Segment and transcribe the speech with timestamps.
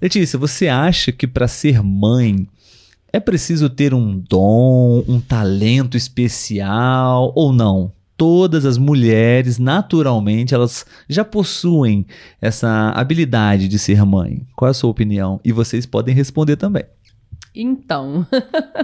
[0.00, 2.46] Letícia, você acha que para ser mãe
[3.12, 7.92] é preciso ter um dom, um talento especial ou não?
[8.16, 12.06] Todas as mulheres, naturalmente, elas já possuem
[12.40, 14.46] essa habilidade de ser mãe.
[14.56, 15.40] Qual é a sua opinião?
[15.44, 16.84] E vocês podem responder também.
[17.54, 18.26] Então,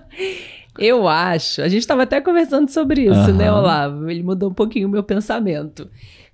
[0.78, 1.62] eu acho.
[1.62, 4.10] A gente estava até conversando sobre isso, né, Olavo?
[4.10, 5.88] Ele mudou um pouquinho o meu pensamento.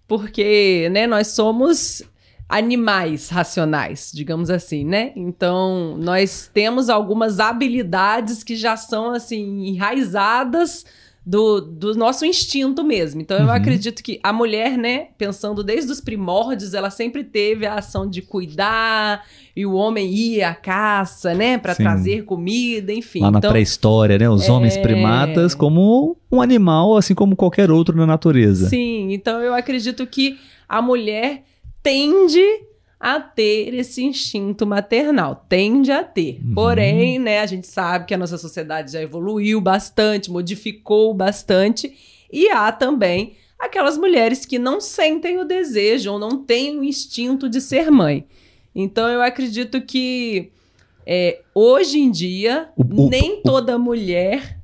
[0.06, 2.02] Porque, né, nós somos
[2.48, 5.12] animais racionais, digamos assim, né?
[5.16, 10.84] Então, nós temos algumas habilidades que já são assim enraizadas
[11.26, 13.20] do, do nosso instinto mesmo.
[13.20, 13.50] Então, eu uhum.
[13.50, 18.20] acredito que a mulher, né, pensando desde os primórdios, ela sempre teve a ação de
[18.20, 19.24] cuidar,
[19.56, 23.20] e o homem ia à caça, né, para trazer comida, enfim.
[23.20, 24.52] Lá na então, pré-história, né, os é...
[24.52, 28.68] homens primatas como um animal, assim como qualquer outro na natureza.
[28.68, 31.42] Sim, então eu acredito que a mulher
[31.84, 32.42] tende
[32.98, 36.40] a ter esse instinto maternal, tende a ter.
[36.42, 36.54] Uhum.
[36.54, 41.94] Porém, né, a gente sabe que a nossa sociedade já evoluiu bastante, modificou bastante,
[42.32, 47.46] e há também aquelas mulheres que não sentem o desejo ou não têm o instinto
[47.46, 48.26] de ser mãe.
[48.74, 50.50] Então, eu acredito que
[51.06, 54.58] é, hoje em dia, o, o, nem toda mulher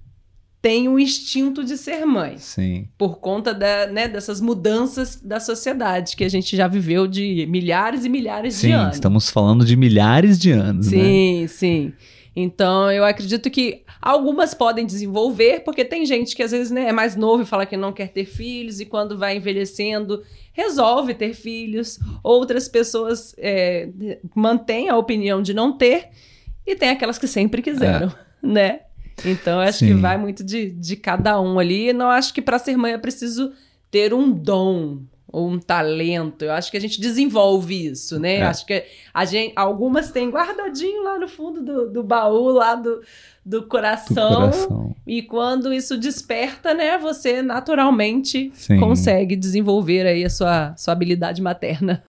[0.62, 2.36] tem o instinto de ser mãe.
[2.36, 2.86] Sim.
[2.98, 8.04] Por conta da, né, dessas mudanças da sociedade que a gente já viveu de milhares
[8.04, 8.94] e milhares sim, de anos.
[8.94, 11.04] Sim, estamos falando de milhares de anos, sim, né?
[11.04, 11.92] Sim, sim.
[12.36, 16.92] Então, eu acredito que algumas podem desenvolver, porque tem gente que às vezes né, é
[16.92, 20.22] mais novo e fala que não quer ter filhos, e quando vai envelhecendo,
[20.52, 21.98] resolve ter filhos.
[22.22, 23.88] Outras pessoas é,
[24.34, 26.10] mantêm a opinião de não ter,
[26.66, 28.46] e tem aquelas que sempre quiseram, é.
[28.46, 28.80] né?
[29.24, 29.88] Então, acho Sim.
[29.88, 31.92] que vai muito de, de cada um ali.
[31.92, 33.52] Não acho que para ser mãe é preciso
[33.90, 35.00] ter um dom
[35.32, 36.44] ou um talento.
[36.44, 38.36] Eu acho que a gente desenvolve isso, né?
[38.36, 38.42] É.
[38.42, 43.00] Acho que a gente, algumas têm guardadinho lá no fundo do, do baú, lá do,
[43.44, 44.96] do coração, do coração.
[45.06, 48.78] E quando isso desperta, né, você naturalmente Sim.
[48.78, 51.98] consegue desenvolver aí a sua, sua habilidade materna.